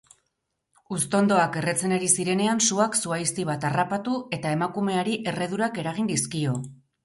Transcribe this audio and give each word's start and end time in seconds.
Uztondoak 0.95 1.57
erretzen 1.61 1.93
ari 1.97 2.09
zirenean 2.15 2.63
suak 2.69 2.99
zuhaizti 3.01 3.47
bat 3.53 3.69
harrapatu 3.71 4.19
eta 4.41 4.57
emakumeari 4.59 5.17
erredurak 5.35 5.83
eragin 5.87 6.15
dizkio. 6.17 6.61